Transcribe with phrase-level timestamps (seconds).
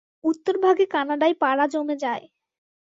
[0.23, 2.23] উত্তরভাগে কানাডায় পারা জমে যায়।